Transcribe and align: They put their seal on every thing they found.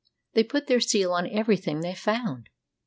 They 0.33 0.43
put 0.43 0.65
their 0.65 0.79
seal 0.79 1.13
on 1.13 1.29
every 1.29 1.57
thing 1.57 1.81
they 1.81 1.93
found. 1.93 2.49